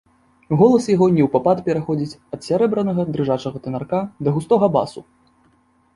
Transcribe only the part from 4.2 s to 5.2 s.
да густога басу.